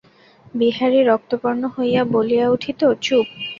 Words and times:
বিহারী 0.53 0.99
রক্তবর্ণ 1.03 1.63
হইয়া 1.75 2.01
বলিয়া 2.13 2.45
উঠিত, 2.49 2.81
চুপ! 3.01 3.27